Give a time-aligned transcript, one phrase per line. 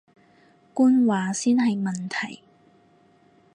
[0.73, 2.41] 官話先係問題